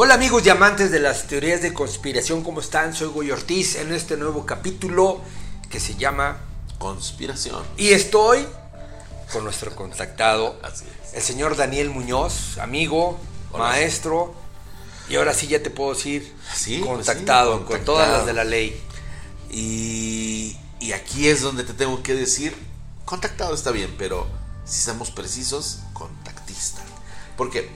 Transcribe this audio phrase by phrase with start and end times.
[0.00, 2.94] Hola amigos y amantes de las teorías de conspiración, ¿cómo están?
[2.94, 5.20] Soy Goy Ortiz en este nuevo capítulo
[5.70, 6.38] que se llama
[6.78, 7.64] Conspiración.
[7.76, 8.46] Y estoy
[9.32, 11.14] con nuestro contactado, Así es.
[11.14, 13.18] el señor Daniel Muñoz, amigo,
[13.50, 13.64] Hola.
[13.70, 14.34] maestro,
[15.08, 18.44] y ahora sí ya te puedo decir Sí, pues contactado, con todas las de la
[18.44, 18.80] ley.
[19.50, 22.54] Y, y aquí es donde te tengo que decir,
[23.04, 24.28] contactado está bien, pero
[24.64, 26.82] si somos precisos, contactista.
[27.36, 27.68] ¿Por qué?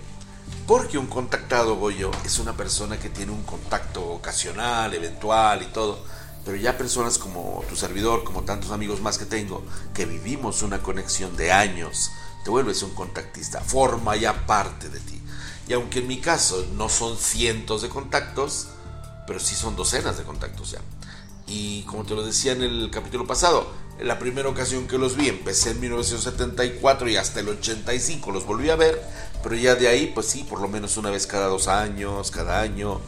[0.67, 6.05] Porque un contactado, Goyo, es una persona que tiene un contacto ocasional, eventual y todo.
[6.45, 10.83] Pero ya personas como tu servidor, como tantos amigos más que tengo, que vivimos una
[10.83, 12.11] conexión de años,
[12.45, 15.21] te vuelves un contactista, forma ya parte de ti.
[15.69, 18.69] Y aunque en mi caso no son cientos de contactos,
[19.27, 20.81] pero sí son docenas de contactos ya.
[21.47, 25.17] Y como te lo decía en el capítulo pasado, en la primera ocasión que los
[25.17, 29.01] vi, empecé en 1974 y hasta el 85 los volví a ver,
[29.43, 32.61] pero ya de ahí, pues sí, por lo menos una vez cada dos años, cada
[32.61, 33.01] año,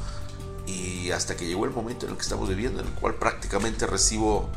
[0.67, 3.87] y hasta que llegó el momento en el que estamos viviendo, en el cual prácticamente
[3.87, 4.49] recibo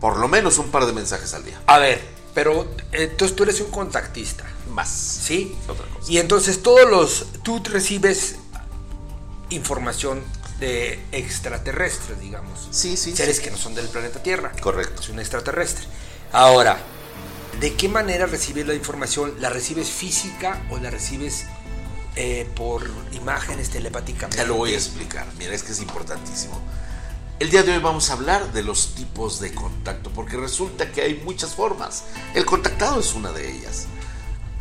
[0.00, 1.60] por lo menos un par de mensajes al día.
[1.66, 2.00] A ver,
[2.34, 4.88] pero eh, entonces tú eres un contactista, Más.
[4.88, 5.54] ¿sí?
[5.68, 6.10] Otra cosa.
[6.10, 8.36] Y entonces todos los, tú recibes
[9.50, 10.22] información
[10.58, 12.68] de extraterrestres, digamos.
[12.70, 13.16] Sí, sí.
[13.16, 13.42] seres sí.
[13.42, 14.52] que no son del planeta Tierra.
[14.60, 15.02] Correcto.
[15.02, 15.84] Es un extraterrestre.
[16.32, 16.78] Ahora,
[17.60, 19.34] ¿de qué manera recibes la información?
[19.38, 21.44] ¿La recibes física o la recibes
[22.16, 24.38] eh, por imágenes telepáticamente?
[24.38, 25.26] Te lo voy a explicar.
[25.38, 26.58] Mira, es que es importantísimo.
[27.38, 31.02] El día de hoy vamos a hablar de los tipos de contacto, porque resulta que
[31.02, 32.04] hay muchas formas.
[32.34, 33.86] El contactado es una de ellas.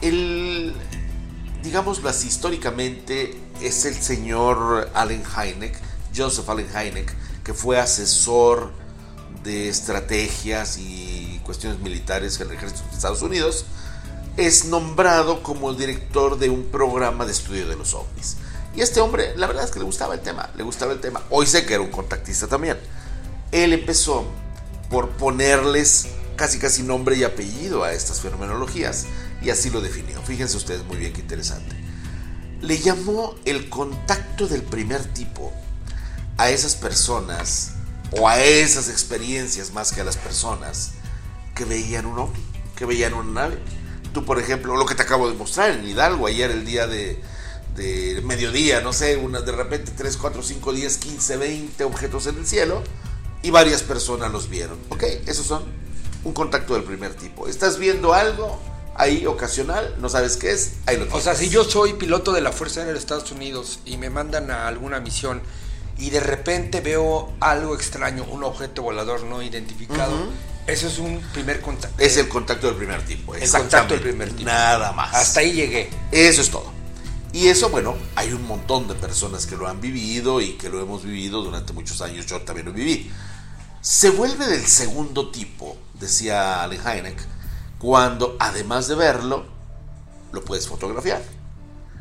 [0.02, 0.74] El,
[1.64, 5.78] digámoslo así, históricamente es el señor Allen Hynek,
[6.16, 8.72] Joseph Allen Hynek, que fue asesor
[9.44, 10.99] de estrategias y
[11.50, 13.66] cuestiones militares en el ejército de Estados Unidos,
[14.38, 18.38] es nombrado como el director de un programa de estudio de los ovnis.
[18.76, 21.24] Y este hombre, la verdad es que le gustaba el tema, le gustaba el tema.
[21.32, 22.78] Hoy sé que era un contactista también.
[23.52, 24.26] Él empezó
[24.92, 29.08] por ponerles casi casi nombre y apellido a estas fenomenologías
[29.42, 30.22] y así lo definió.
[30.22, 31.76] Fíjense ustedes muy bien qué interesante.
[32.62, 35.52] Le llamó el contacto del primer tipo
[36.38, 37.72] a esas personas
[38.12, 40.92] o a esas experiencias más que a las personas
[41.60, 42.40] que veían un ovni,
[42.78, 43.58] que veían una nave.
[44.14, 47.22] Tú, por ejemplo, lo que te acabo de mostrar en Hidalgo, ayer el día de,
[47.76, 52.38] de mediodía, no sé, una, de repente 3, 4, 5, 10, 15, 20 objetos en
[52.38, 52.82] el cielo
[53.44, 54.78] y varias personas los vieron.
[54.88, 55.66] Ok, esos son
[56.24, 57.50] un contacto del primer tipo.
[57.50, 58.58] Estás viendo algo
[58.96, 61.24] ahí ocasional, no sabes qué es, ahí lo O tienes.
[61.26, 64.50] sea, si yo soy piloto de la Fuerza Aérea de Estados Unidos y me mandan
[64.50, 65.42] a alguna misión
[65.98, 70.14] y de repente veo algo extraño, un objeto volador no identificado,
[70.70, 72.02] eso es un primer contacto.
[72.02, 73.36] Es el contacto del primer tipo.
[73.36, 74.44] El contacto del primer tipo.
[74.50, 75.14] Nada más.
[75.14, 75.90] Hasta ahí llegué.
[76.12, 76.72] Eso es todo.
[77.32, 80.82] Y eso, bueno, hay un montón de personas que lo han vivido y que lo
[80.82, 82.26] hemos vivido durante muchos años.
[82.26, 83.12] Yo también lo viví.
[83.82, 87.18] Se vuelve del segundo tipo, decía Allen Hynek,
[87.78, 89.46] cuando además de verlo,
[90.32, 91.22] lo puedes fotografiar.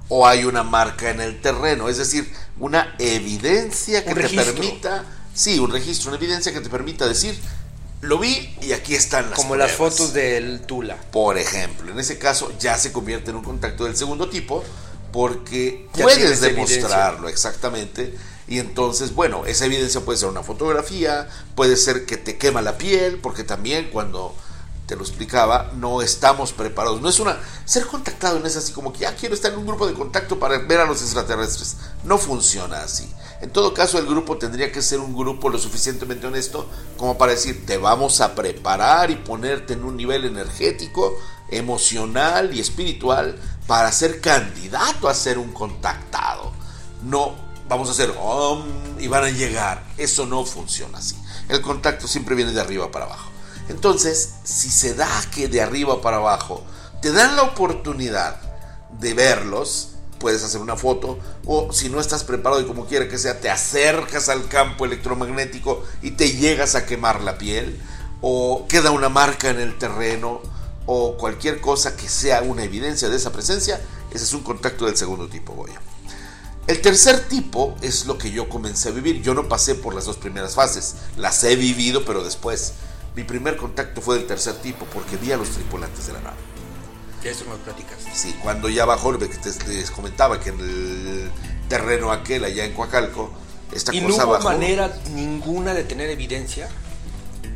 [0.09, 4.55] O hay una marca en el terreno, es decir, una evidencia que Un te registro.
[4.55, 5.05] permita,
[5.35, 7.39] sí, un registro, una evidencia que te permita decir,
[8.01, 9.97] lo vi y aquí están las Como las pruebas".
[9.97, 10.97] fotos del Tula.
[11.11, 14.63] Por ejemplo, en ese caso ya se convierte en un contacto del segundo tipo
[15.13, 18.15] porque Ya puedes demostrarlo exactamente.
[18.47, 22.79] Y entonces, bueno, esa evidencia puede ser una fotografía, puede ser que te quema la
[22.79, 24.35] piel, porque también cuando
[24.89, 27.03] te lo explicaba, no estamos preparados.
[27.03, 27.39] No es una.
[27.67, 30.39] Ser contactado no es así como que ya quiero estar en un grupo de contacto
[30.39, 31.77] para ver a los extraterrestres.
[32.05, 33.07] No funciona así.
[33.43, 36.67] En todo caso, el grupo tendría que ser un grupo lo suficientemente honesto
[36.97, 41.15] como para decir, te vamos a preparar y ponerte en un nivel energético,
[41.51, 46.51] emocional y espiritual para ser candidato a ser un contactado.
[47.03, 47.37] No
[47.69, 48.15] vamos a hacer
[48.99, 49.85] y van a llegar.
[49.99, 51.15] Eso no funciona así.
[51.51, 53.28] El contacto siempre viene de arriba para abajo.
[53.69, 56.65] Entonces, si se da que de arriba para abajo
[57.03, 58.41] te dan la oportunidad
[58.99, 63.19] de verlos, puedes hacer una foto o si no estás preparado y como quiera que
[63.19, 67.81] sea, te acercas al campo electromagnético y te llegas a quemar la piel
[68.21, 70.41] o queda una marca en el terreno
[70.87, 73.81] o cualquier cosa que sea una evidencia de esa presencia,
[74.11, 75.67] ese es un contacto del segundo tipo.
[76.67, 79.23] El tercer tipo es lo que yo comencé a vivir.
[79.23, 82.73] Yo no pasé por las dos primeras fases, las he vivido, pero después.
[83.19, 86.37] Mi primer contacto fue del tercer tipo porque vi a los tripulantes de la nave.
[87.21, 87.99] De eso me platicas.
[88.15, 91.31] Sí, cuando ya bajó, les comentaba que en el
[91.69, 93.33] terreno aquel allá en Coacalco,
[93.73, 94.45] esta ¿Y no cosa hubo bajó.
[94.51, 96.69] manera ninguna de tener evidencia?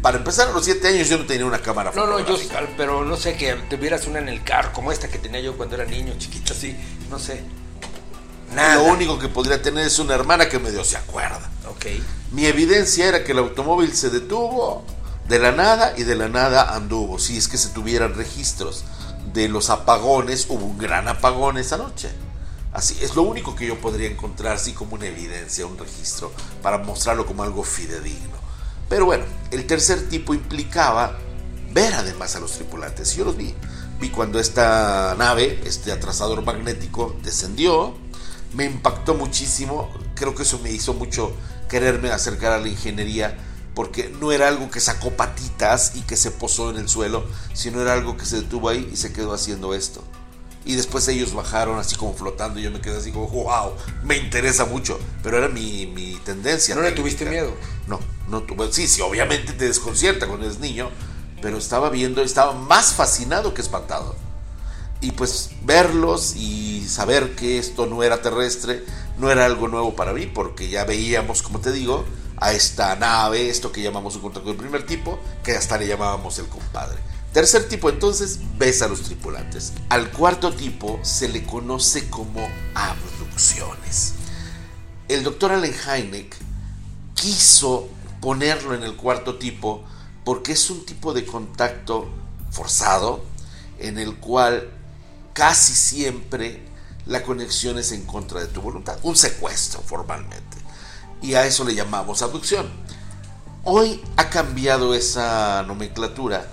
[0.03, 2.37] Para empezar, a los siete años yo no tenía una cámara No, no, yo,
[2.76, 5.76] pero no sé, que tuvieras una en el carro, como esta que tenía yo cuando
[5.76, 6.76] era niño, chiquito, así,
[7.08, 7.44] no sé.
[8.53, 8.82] Nada.
[8.82, 11.53] Lo único que podría tener es una hermana que medio se acuerda.
[11.70, 11.87] Ok.
[12.32, 14.85] Mi evidencia era que el automóvil se detuvo
[15.32, 17.19] de la nada y de la nada anduvo.
[17.19, 18.84] Si es que se tuvieran registros
[19.32, 22.11] de los apagones, hubo un gran apagón esa noche.
[22.75, 26.31] Así es lo único que yo podría encontrar así como una evidencia, un registro
[26.61, 28.37] para mostrarlo como algo fidedigno.
[28.90, 31.17] Pero bueno, el tercer tipo implicaba
[31.73, 33.17] ver además a los tripulantes.
[33.17, 33.55] Yo los vi.
[34.00, 37.94] Vi cuando esta nave, este atrasador magnético, descendió.
[38.52, 39.88] Me impactó muchísimo.
[40.14, 41.32] Creo que eso me hizo mucho
[41.70, 43.34] quererme acercar a la ingeniería
[43.74, 47.24] porque no era algo que sacó patitas y que se posó en el suelo,
[47.54, 50.02] sino era algo que se detuvo ahí y se quedó haciendo esto.
[50.64, 53.72] Y después ellos bajaron así como flotando y yo me quedé así como, wow,
[54.04, 54.98] me interesa mucho.
[55.22, 56.76] Pero era mi, mi tendencia.
[56.76, 57.52] ¿No le tuviste miedo?
[57.88, 57.98] No,
[58.28, 58.72] no tuve.
[58.72, 60.90] Sí, sí, obviamente te desconcierta cuando eres niño,
[61.40, 64.14] pero estaba viendo, estaba más fascinado que espantado.
[65.00, 68.84] Y pues verlos y saber que esto no era terrestre
[69.19, 72.04] no era algo nuevo para mí, porque ya veíamos, como te digo,
[72.43, 76.41] a esta nave, esto que llamamos un contacto del primer tipo, que hasta le llamábamos
[76.41, 76.99] el compadre.
[77.33, 79.73] Tercer tipo, entonces, ves a los tripulantes.
[79.89, 84.15] Al cuarto tipo se le conoce como abducciones.
[85.06, 86.37] El doctor Allen Hynek
[87.15, 87.89] quiso
[88.21, 89.85] ponerlo en el cuarto tipo
[90.25, 92.09] porque es un tipo de contacto
[92.50, 93.25] forzado
[93.79, 94.69] en el cual
[95.33, 96.61] casi siempre
[97.06, 100.62] la conexión es en contra de tu voluntad, un secuestro formalmente.
[101.22, 102.69] Y a eso le llamamos abducción.
[103.64, 106.46] Hoy ha cambiado esa nomenclatura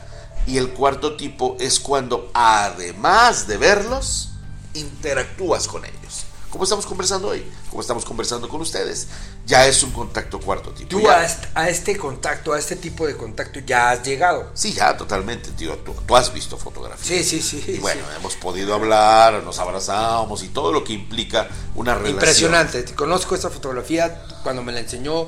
[0.45, 4.29] y el cuarto tipo es cuando además de verlos,
[4.73, 6.25] interactúas con ellos.
[6.49, 9.07] Como estamos conversando hoy, como estamos conversando con ustedes,
[9.45, 10.89] ya es un contacto cuarto tipo.
[10.89, 14.49] Tú Ya- a este, contacto, a este tipo de contacto ya has llegado.
[14.55, 15.77] Sí, ya, totalmente, tío.
[15.77, 17.07] Tú, tú has visto fotografías.
[17.07, 17.63] Sí, sí, sí.
[17.75, 18.15] Y bueno, sí.
[18.19, 22.15] hemos podido hablar, nos abrazamos y todo lo que implica una relación.
[22.15, 22.81] Impresionante.
[22.83, 25.27] Te conozco esta fotografía cuando me la enseñó.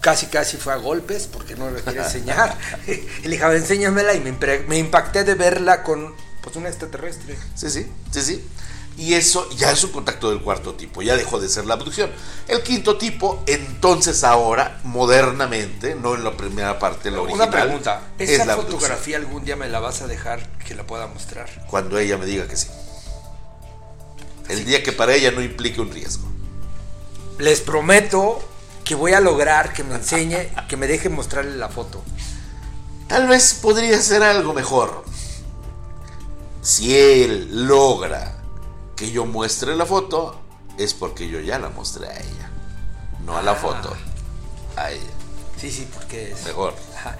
[0.00, 2.56] Casi, casi fue a golpes porque no la quería enseñar.
[2.86, 4.32] le dije, "A ver, enséñamela y me,
[4.68, 7.36] me impacté de verla con pues un extraterrestre.
[7.56, 8.44] Sí, sí, sí, sí.
[8.98, 12.10] Y eso ya es un contacto del cuarto tipo, ya dejó de ser la abducción.
[12.48, 17.48] El quinto tipo, entonces ahora, modernamente, no en la primera parte, la original.
[17.48, 18.02] Una pregunta.
[18.18, 18.80] es ¿Esa la abducción.
[18.80, 21.48] fotografía algún día me la vas a dejar que la pueda mostrar?
[21.70, 22.66] Cuando ella me diga que sí.
[24.48, 26.26] El día que para ella no implique un riesgo.
[27.38, 28.42] Les prometo
[28.82, 32.02] que voy a lograr que me enseñe, que me deje mostrarle la foto.
[33.06, 35.04] Tal vez podría ser algo mejor.
[36.62, 38.37] Si él logra
[38.98, 40.40] que yo muestre la foto,
[40.76, 42.50] es porque yo ya la mostré a ella.
[43.24, 43.56] No a la Ah.
[43.56, 43.96] foto,
[44.76, 45.00] a ella.
[45.60, 46.44] Sí, sí, porque es...
[46.44, 46.74] Mejor.
[46.96, 47.16] Ajá.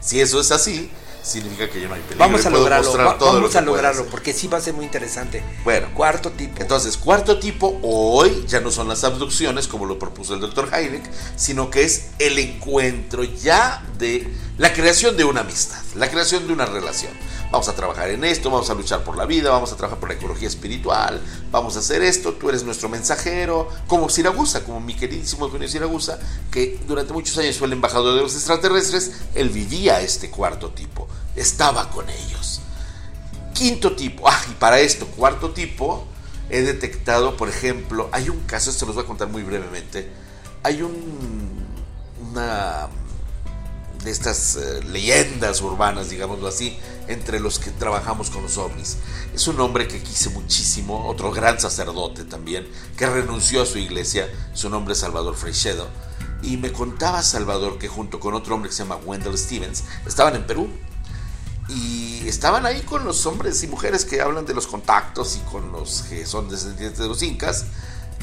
[0.00, 0.90] Si eso es así,
[1.22, 2.18] significa que yo no hay peligro.
[2.18, 4.60] Vamos a lograrlo, mostrar va- todo lo vamos que a lograrlo, porque sí va a
[4.60, 5.42] ser muy interesante.
[5.64, 5.88] Bueno.
[5.94, 6.60] Cuarto tipo.
[6.60, 11.08] Entonces, cuarto tipo, hoy ya no son las abducciones como lo propuso el doctor Heineck,
[11.36, 14.28] sino que es el encuentro ya de
[14.58, 17.12] la creación de una amistad, la creación de una relación.
[17.52, 20.08] Vamos a trabajar en esto, vamos a luchar por la vida, vamos a trabajar por
[20.08, 21.20] la ecología espiritual,
[21.50, 26.18] vamos a hacer esto, tú eres nuestro mensajero, como Siragusa, como mi queridísimo Eugenio Siragusa,
[26.50, 31.06] que durante muchos años fue el embajador de los extraterrestres, él vivía este cuarto tipo,
[31.36, 32.62] estaba con ellos.
[33.52, 36.06] Quinto tipo, ah, y para esto, cuarto tipo,
[36.48, 40.10] he detectado, por ejemplo, hay un caso, esto los voy a contar muy brevemente,
[40.62, 41.66] hay un,
[42.30, 42.88] una
[44.04, 46.76] de estas eh, leyendas urbanas, digámoslo así,
[47.08, 48.96] entre los que trabajamos con los ovnis.
[49.34, 52.66] Es un hombre que quise muchísimo, otro gran sacerdote también,
[52.96, 55.88] que renunció a su iglesia, su nombre es Salvador Freixedo,
[56.42, 60.34] y me contaba Salvador que junto con otro hombre que se llama Wendell Stevens, estaban
[60.34, 60.68] en Perú,
[61.68, 65.72] y estaban ahí con los hombres y mujeres que hablan de los contactos y con
[65.72, 67.66] los que son descendientes de los incas.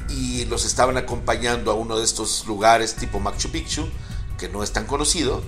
[0.10, 3.88] Y los estaban acompañando a uno de estos lugares tipo Machu Picchu
[4.40, 5.44] que no es tan conocido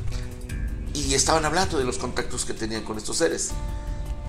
[0.93, 3.51] y estaban hablando de los contactos que tenían con estos seres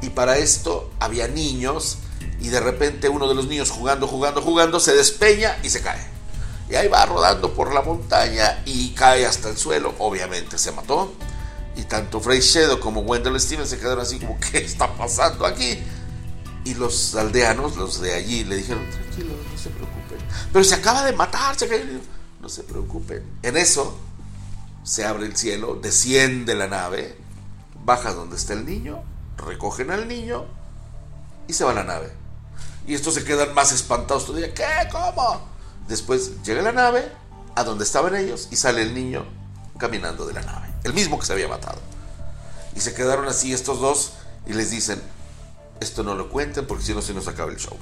[0.01, 1.99] y para esto había niños
[2.41, 6.07] y de repente uno de los niños jugando jugando jugando se despeña y se cae
[6.71, 11.13] y ahí va rodando por la montaña y cae hasta el suelo obviamente se mató
[11.77, 15.79] y tanto Frey Shedo como Wendell Stevens se quedaron así como, ¿qué está pasando aquí?
[16.65, 20.19] Y los aldeanos, los de allí, le dijeron, tranquilo, no se preocupen.
[20.53, 22.01] Pero se acaba de matar, se de-".
[22.41, 23.25] no se preocupen.
[23.43, 23.99] En eso
[24.83, 27.17] se abre el cielo, desciende la nave,
[27.85, 29.03] baja donde está el niño,
[29.37, 30.45] recogen al niño
[31.49, 32.13] y se va la nave.
[32.87, 34.53] Y estos se quedan más espantados todavía.
[34.55, 34.65] ¿Qué?
[34.91, 35.41] ¿Cómo?
[35.89, 37.11] Después llega la nave
[37.55, 39.25] a donde estaban ellos y sale el niño
[39.79, 40.69] caminando de la nave.
[40.85, 41.79] El mismo que se había matado.
[42.75, 44.15] Y se quedaron así estos dos
[44.47, 45.01] y les dicen,
[45.81, 47.77] esto no lo cuenten porque si no se nos acaba el show.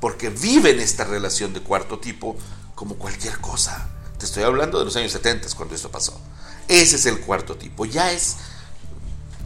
[0.00, 2.36] porque viven esta relación de cuarto tipo
[2.74, 3.88] como cualquier cosa.
[4.20, 6.20] Te estoy hablando de los años 70 cuando esto pasó.
[6.68, 8.36] Ese es el cuarto tipo, ya es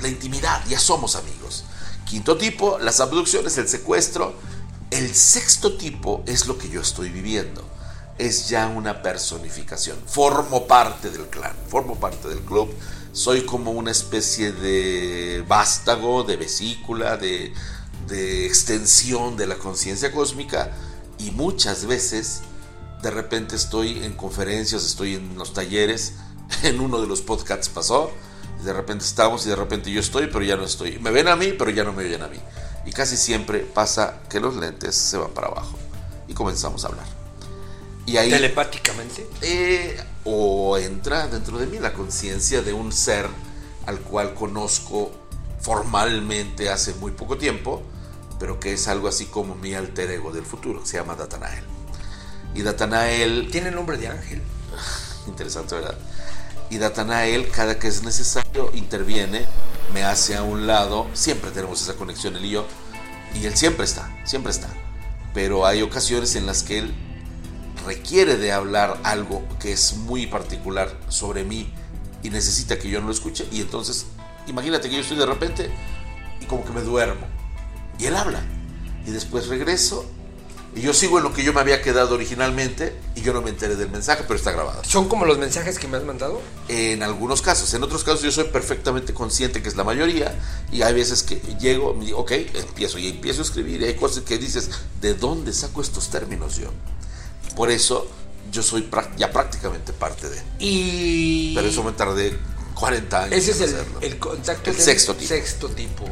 [0.00, 1.62] la intimidad, ya somos amigos.
[2.04, 4.35] Quinto tipo, las abducciones, el secuestro.
[4.90, 7.64] El sexto tipo es lo que yo estoy viviendo.
[8.19, 9.97] Es ya una personificación.
[10.07, 12.75] Formo parte del clan, formo parte del club.
[13.12, 17.54] Soy como una especie de vástago, de vesícula, de,
[18.09, 20.73] de extensión de la conciencia cósmica.
[21.19, 22.40] Y muchas veces,
[23.04, 26.14] de repente estoy en conferencias, estoy en los talleres.
[26.62, 28.11] En uno de los podcasts pasó
[28.64, 30.99] de repente estamos y de repente yo estoy, pero ya no estoy.
[30.99, 32.38] Me ven a mí, pero ya no me oyen a mí.
[32.87, 35.76] Y casi siempre pasa que los lentes se van para abajo
[36.26, 37.06] y comenzamos a hablar.
[38.06, 39.26] Y ahí, ¿Telepáticamente?
[39.42, 43.26] Eh, o entra dentro de mí la conciencia de un ser
[43.87, 45.11] al cual conozco
[45.61, 47.82] formalmente hace muy poco tiempo,
[48.38, 51.74] pero que es algo así como mi alter ego del futuro, se llama Datanael.
[52.54, 53.49] Y Datanael...
[53.50, 54.42] Tiene nombre de ángel.
[55.26, 55.99] Interesante, ¿verdad?
[56.70, 59.46] y Datanael, cada que es necesario, interviene,
[59.92, 62.66] me hace a un lado, siempre tenemos esa conexión él y yo,
[63.34, 64.68] y él siempre está, siempre está.
[65.32, 66.94] Pero hay ocasiones en las que él
[67.87, 71.73] requiere de hablar algo que es muy particular sobre mí
[72.23, 74.06] y necesita que yo no lo escuche, y entonces,
[74.46, 75.70] imagínate que yo estoy de repente
[76.40, 77.26] y como que me duermo,
[77.99, 78.42] y él habla,
[79.06, 80.11] y después regreso
[80.76, 83.50] y yo sigo en lo que yo me había quedado originalmente y yo no me
[83.50, 84.83] enteré del mensaje, pero está grabado.
[84.85, 86.43] ¿Son como los mensajes que me has mandado?
[86.69, 87.73] En algunos casos.
[87.75, 90.35] En otros casos yo soy perfectamente consciente que es la mayoría
[90.73, 93.95] y hay veces que llego, me digo, ok, empiezo y empiezo a escribir y hay
[93.95, 96.71] cosas que dices, ¿de dónde saco estos términos yo?
[97.54, 98.09] Por eso
[98.50, 100.43] yo soy ya prácticamente parte de.
[100.59, 101.54] Y...
[101.54, 102.37] Pero eso me tardé
[102.75, 103.33] 40 años.
[103.33, 105.28] Ese es el, el, contacto el sexto tipo.
[105.28, 106.04] Sexto tipo.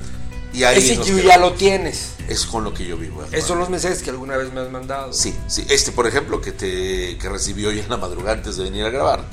[0.52, 2.14] Y ahí Ese ya lo tienes.
[2.28, 3.24] Es con lo que yo vivo.
[3.32, 5.12] Esos son los mensajes que alguna vez me has mandado.
[5.12, 5.66] Sí, sí.
[5.70, 8.90] Este, por ejemplo, que te que recibí hoy en la madrugada antes de venir a
[8.90, 9.24] grabar,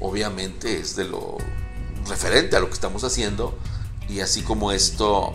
[0.00, 1.36] obviamente es de lo
[2.08, 3.58] referente a lo que estamos haciendo.
[4.08, 5.34] Y así como esto,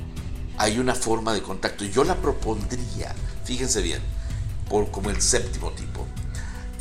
[0.57, 1.85] hay una forma de contacto.
[1.85, 3.15] Yo la propondría,
[3.45, 4.01] fíjense bien,
[4.69, 6.05] por como el séptimo tipo.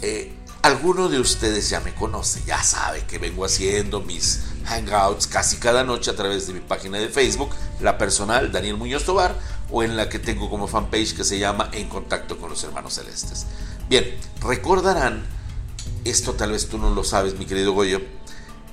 [0.02, 0.32] Eh,
[0.66, 5.85] alguno de ustedes ya me conoce, ya sabe que vengo haciendo mis hangouts casi cada
[5.85, 9.37] noche a través de mi página de Facebook, la personal Daniel Muñoz Tobar,
[9.70, 12.94] o en la que tengo como fanpage que se llama En Contacto con los Hermanos
[12.94, 13.46] Celestes.
[13.88, 15.25] Bien, recordarán,
[16.04, 18.00] esto tal vez tú no lo sabes, mi querido Goyo,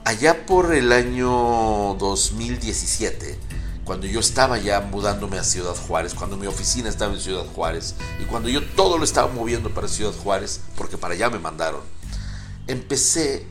[0.04, 3.38] allá por el año 2017,
[3.86, 7.96] cuando yo estaba ya mudándome a Ciudad Juárez, cuando mi oficina estaba en Ciudad Juárez
[8.22, 11.82] y cuando yo todo lo estaba moviendo para Ciudad Juárez, porque para allá me mandaron,
[12.68, 13.46] empecé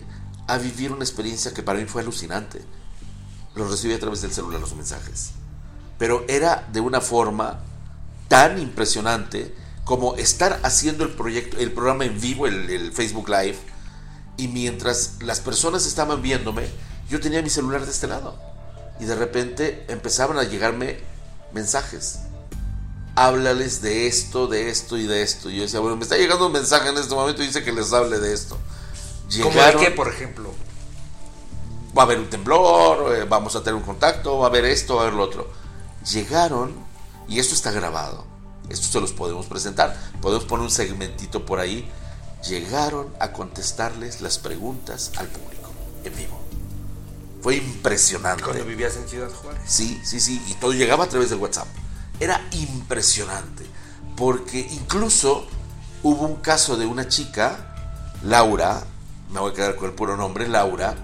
[0.46, 2.62] a vivir una experiencia que para mí fue alucinante.
[3.54, 5.32] Los recibí a través del celular los mensajes,
[5.98, 7.60] pero era de una forma
[8.28, 13.58] tan impresionante como estar haciendo el proyecto, el programa en vivo, el, el Facebook Live,
[14.38, 16.66] y mientras las personas estaban viéndome,
[17.10, 18.51] yo tenía mi celular de este lado
[19.02, 21.00] y de repente empezaban a llegarme
[21.52, 22.20] mensajes.
[23.16, 25.50] Háblales de esto, de esto y de esto.
[25.50, 27.72] Y yo decía, bueno, me está llegando un mensaje en este momento y dice que
[27.72, 28.56] les hable de esto.
[29.42, 30.54] ¿Cómo de qué, por ejemplo?
[31.98, 34.94] Va a haber un temblor, eh, vamos a tener un contacto, va a haber esto,
[34.94, 35.50] va a haber lo otro.
[36.08, 36.72] Llegaron,
[37.26, 38.24] y esto está grabado,
[38.68, 41.90] esto se los podemos presentar, podemos poner un segmentito por ahí.
[42.48, 45.70] Llegaron a contestarles las preguntas al público
[46.04, 46.51] en vivo.
[47.42, 48.44] Fue impresionante.
[48.44, 49.62] Cuando vivías en Ciudad Juárez.
[49.66, 50.42] Sí, sí, sí.
[50.48, 51.66] Y todo llegaba a través del WhatsApp.
[52.20, 53.66] Era impresionante.
[54.16, 55.46] Porque incluso
[56.02, 57.74] hubo un caso de una chica,
[58.22, 58.84] Laura,
[59.32, 60.94] me voy a quedar con el puro nombre, Laura,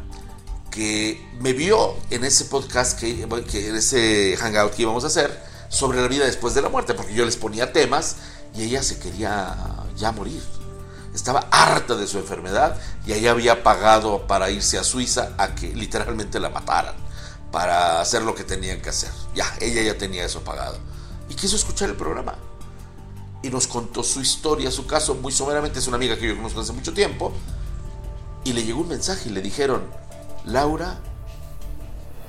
[0.70, 5.42] que me vio en ese podcast, que, que en ese hangout que íbamos a hacer,
[5.68, 8.16] sobre la vida después de la muerte, porque yo les ponía temas
[8.54, 9.56] y ella se quería
[9.96, 10.42] ya morir
[11.18, 15.74] estaba harta de su enfermedad y ahí había pagado para irse a Suiza a que
[15.74, 16.94] literalmente la mataran
[17.50, 19.10] para hacer lo que tenían que hacer.
[19.34, 20.78] Ya, ella ya tenía eso pagado.
[21.28, 22.36] Y quiso escuchar el programa.
[23.42, 25.80] Y nos contó su historia, su caso, muy someramente.
[25.80, 27.32] Es una amiga que yo conozco hace mucho tiempo.
[28.44, 29.82] Y le llegó un mensaje y le dijeron,
[30.44, 30.98] Laura,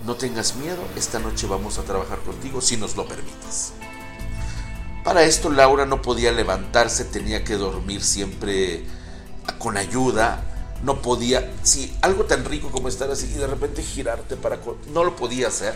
[0.06, 3.74] no tengas miedo, esta noche vamos a trabajar contigo si nos lo permites.
[5.10, 8.86] Para esto Laura no podía levantarse, tenía que dormir siempre
[9.58, 10.44] con ayuda,
[10.84, 14.60] no podía, si algo tan rico como estar así y de repente girarte para...
[14.94, 15.74] No lo podía hacer,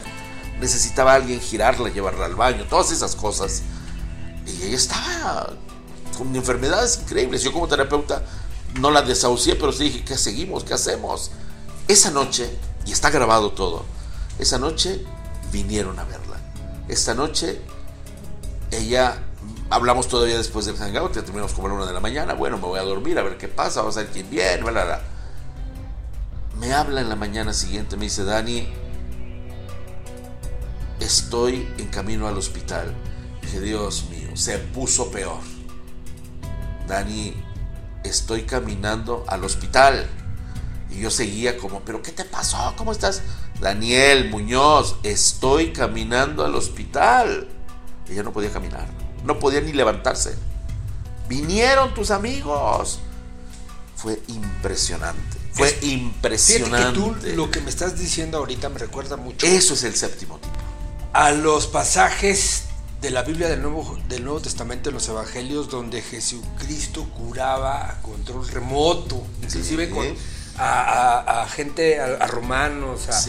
[0.60, 3.64] necesitaba alguien girarla, llevarla al baño, todas esas cosas.
[4.46, 5.50] Y ella estaba
[6.16, 7.42] con enfermedades increíbles.
[7.42, 8.22] Yo como terapeuta
[8.80, 10.64] no la desahucié, pero sí dije, ¿qué seguimos?
[10.64, 11.32] ¿Qué hacemos?
[11.88, 13.84] Esa noche, y está grabado todo,
[14.38, 15.04] esa noche
[15.52, 16.38] vinieron a verla.
[16.88, 17.62] Esta noche
[18.78, 19.24] ella
[19.70, 22.34] hablamos todavía después del hangout, ya terminamos como a la una de la mañana.
[22.34, 24.84] Bueno, me voy a dormir a ver qué pasa, vamos a ver quién viene, bla,
[24.84, 25.02] bla.
[26.60, 28.72] Me habla en la mañana siguiente, me dice, Dani,
[31.00, 32.94] estoy en camino al hospital.
[33.42, 35.40] Dije, Dios mío, se puso peor.
[36.88, 37.34] Dani,
[38.04, 40.08] estoy caminando al hospital.
[40.92, 42.74] Y yo seguía como, ¿pero qué te pasó?
[42.78, 43.24] ¿Cómo estás?
[43.60, 47.48] Daniel Muñoz, estoy caminando al hospital.
[48.10, 48.88] Ella no podía caminar,
[49.24, 50.36] no podía ni levantarse.
[51.28, 53.00] Vinieron tus amigos.
[53.96, 55.38] Fue impresionante.
[55.54, 57.00] Fue impresionante.
[57.00, 59.46] tú lo que me estás diciendo ahorita me recuerda mucho.
[59.46, 60.54] Eso es el séptimo tipo.
[61.14, 62.64] A los pasajes
[63.04, 68.02] de la Biblia del Nuevo, del Nuevo Testamento en los Evangelios donde Jesucristo curaba a
[68.02, 70.08] control remoto, inclusive con,
[70.58, 73.22] a, gente, a, romanos, a,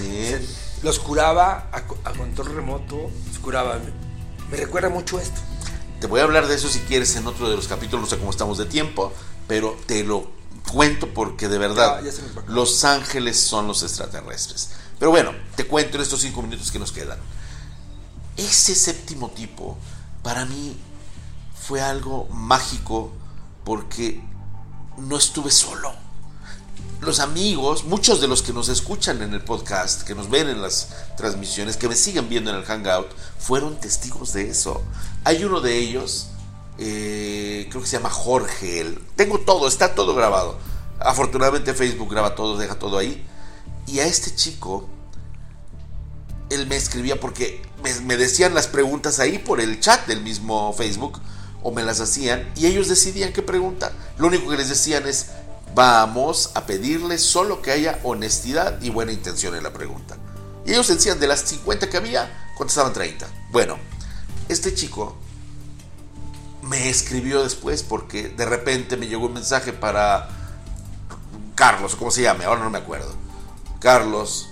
[0.82, 3.80] los curaba a, control remoto, los curaba.
[4.50, 5.40] Me recuerda mucho esto.
[6.00, 8.18] Te voy a hablar de eso si quieres en otro de los capítulos, no sé
[8.18, 9.12] cómo estamos de tiempo,
[9.48, 10.30] pero te lo
[10.70, 12.02] cuento porque de verdad
[12.48, 14.70] los ángeles son los extraterrestres.
[14.98, 17.18] Pero bueno, te cuento en estos cinco minutos que nos quedan.
[18.36, 19.78] Ese séptimo tipo,
[20.22, 20.76] para mí,
[21.66, 23.12] fue algo mágico
[23.64, 24.22] porque
[24.98, 26.03] no estuve solo.
[27.04, 30.62] Los amigos, muchos de los que nos escuchan en el podcast, que nos ven en
[30.62, 33.08] las transmisiones, que me siguen viendo en el Hangout,
[33.38, 34.82] fueron testigos de eso.
[35.22, 36.28] Hay uno de ellos,
[36.78, 38.96] eh, creo que se llama Jorge.
[39.16, 40.56] tengo todo, está todo grabado.
[40.98, 43.22] Afortunadamente Facebook graba todo, deja todo ahí.
[43.86, 44.88] Y a este chico
[46.48, 47.60] él me escribía porque
[48.04, 51.20] me, decían las preguntas ahí por el chat del mismo Facebook
[51.62, 53.92] o me las hacían y ellos decidían qué pregunta.
[54.16, 55.26] Lo único que les decían es,
[55.74, 60.16] vamos a pedirles solo que haya honestidad y buena intención en la pregunta.
[60.64, 63.26] Y ellos decían, de las 50 que había, contestaban 30.
[63.50, 63.78] Bueno,
[64.48, 65.16] este chico
[66.62, 70.28] me escribió después porque de repente me llegó un mensaje para
[71.54, 72.44] Carlos, ¿cómo se llama?
[72.44, 73.12] Ahora no me acuerdo.
[73.80, 74.48] Carlos,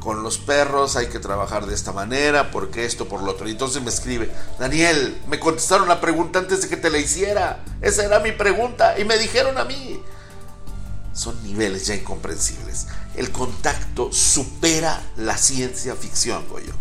[0.00, 3.48] con los perros hay que trabajar de esta manera, porque esto, por lo otro.
[3.48, 7.64] Y entonces me escribe, Daniel, me contestaron la pregunta antes de que te la hiciera.
[7.80, 10.02] Esa era mi pregunta y me dijeron a mí.
[11.14, 12.88] Son niveles ya incomprensibles.
[13.16, 16.74] El contacto supera la ciencia ficción, Goyo.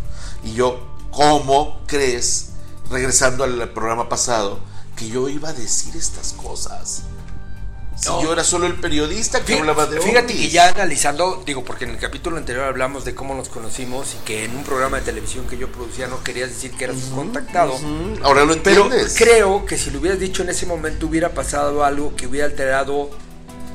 [0.44, 2.50] Y yo, ¿cómo crees,
[2.90, 4.60] regresando al programa pasado,
[4.96, 7.04] que yo iba a decir estas cosas?
[7.96, 11.86] Si yo era solo el periodista que hablaba de Fíjate que ya analizando, digo, porque
[11.86, 15.04] en el capítulo anterior hablamos de cómo nos conocimos y que en un programa de
[15.04, 17.80] televisión que yo producía no querías decir que eras contactado.
[18.24, 19.16] Ahora lo entiendes.
[19.18, 22.48] Pero creo que si lo hubieras dicho en ese momento hubiera pasado algo que hubiera
[22.48, 23.12] alterado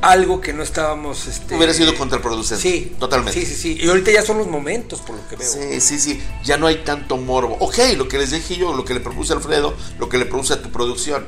[0.00, 4.10] algo que no estábamos este hubiera sido contraproducente sí totalmente sí sí sí y ahorita
[4.10, 7.16] ya son los momentos por lo que veo sí sí sí ya no hay tanto
[7.16, 10.18] morbo ok lo que les dije yo lo que le propuse a Alfredo lo que
[10.18, 11.26] le produce a tu producción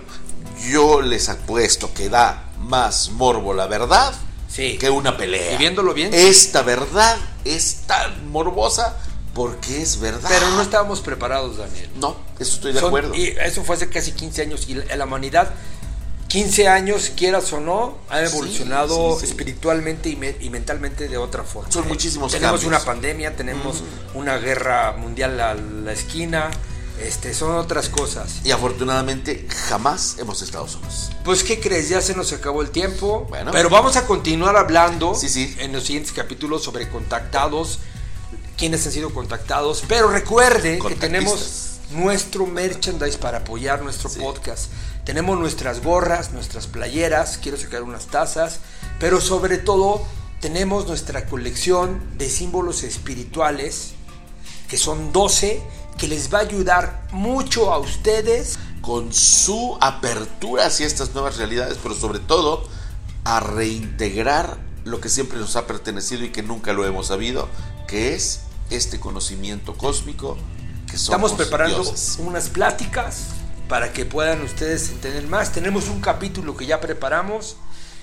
[0.69, 4.15] yo les apuesto que da más morbo la verdad
[4.55, 5.55] que una pelea.
[5.55, 6.13] Y viéndolo bien.
[6.13, 8.97] Esta verdad es tan morbosa
[9.35, 10.29] porque es verdad.
[10.29, 11.89] Pero no estábamos preparados, Daniel.
[11.97, 13.15] No, eso estoy de acuerdo.
[13.15, 15.55] Y eso fue hace casi 15 años y la humanidad
[16.31, 21.73] 15 años, quieras o no, ha evolucionado espiritualmente y, mentalmente de otra forma.
[21.73, 23.83] Son muchísimos Tenemos una pandemia, tenemos
[24.15, 26.53] una guerra mundial a la esquina,
[27.01, 28.43] este, son otras cosas.
[28.45, 31.11] Y afortunadamente jamás hemos estado solos.
[31.25, 31.89] Pues, ¿qué crees?
[31.89, 33.27] Ya se nos acabó el tiempo.
[33.29, 33.51] Bueno.
[33.51, 35.57] Pero vamos a continuar hablando sí, sí.
[35.59, 37.81] en los siguientes capítulos sobre contactados,
[38.57, 39.83] quiénes han sido contactados.
[39.89, 44.71] Pero recuerde que tenemos nuestro merchandise para apoyar nuestro podcast.
[45.11, 48.61] Tenemos nuestras gorras, nuestras playeras, quiero sacar unas tazas,
[49.01, 50.07] pero sobre todo
[50.41, 53.95] tenemos nuestra colección de símbolos espirituales,
[54.69, 55.61] que son 12
[55.99, 61.77] que les va a ayudar mucho a ustedes con su apertura hacia estas nuevas realidades,
[61.83, 62.63] pero sobre todo
[63.25, 67.49] a reintegrar lo que siempre nos ha pertenecido y que nunca lo hemos sabido,
[67.89, 70.39] que es este conocimiento cósmico
[70.89, 73.40] que somos Estamos preparando unas pláticas
[73.71, 75.53] para que puedan ustedes entender más.
[75.53, 77.57] Tenemos un capítulo que ya preparamos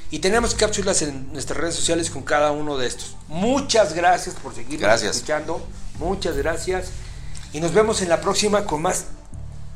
[0.09, 3.17] y tenemos cápsulas en nuestras redes sociales con cada uno de estos.
[3.27, 5.61] Muchas gracias por seguir escuchando.
[5.99, 6.87] Muchas gracias.
[7.51, 9.07] Y nos vemos en la próxima con más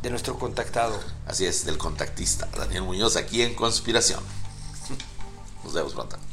[0.01, 0.97] de nuestro contactado.
[1.27, 4.23] Así es, del contactista Daniel Muñoz aquí en Conspiración.
[5.65, 6.30] Nos vemos pronto.